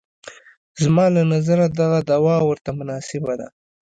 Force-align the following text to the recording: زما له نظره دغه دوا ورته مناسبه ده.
زما 0.83 1.05
له 1.15 1.21
نظره 1.33 1.65
دغه 1.79 1.99
دوا 2.11 2.35
ورته 2.49 2.69
مناسبه 2.79 3.33
ده. 3.39 3.47